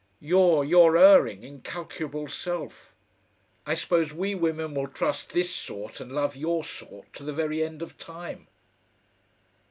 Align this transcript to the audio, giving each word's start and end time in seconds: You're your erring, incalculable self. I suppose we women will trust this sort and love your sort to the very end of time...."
You're 0.19 0.63
your 0.63 0.97
erring, 0.97 1.43
incalculable 1.43 2.27
self. 2.27 2.95
I 3.67 3.75
suppose 3.75 4.11
we 4.11 4.33
women 4.33 4.73
will 4.73 4.87
trust 4.87 5.29
this 5.29 5.53
sort 5.53 5.99
and 5.99 6.11
love 6.11 6.35
your 6.35 6.63
sort 6.63 7.13
to 7.13 7.21
the 7.23 7.31
very 7.31 7.63
end 7.63 7.83
of 7.83 7.99
time...." 7.99 8.47